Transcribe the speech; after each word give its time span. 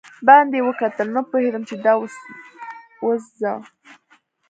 باندې 0.27 0.57
وکتل، 0.67 1.07
نه 1.15 1.21
پوهېدم 1.29 1.63
چې 1.69 1.75
دا 1.85 1.93
اوس 3.07 3.25
زه. 3.41 3.53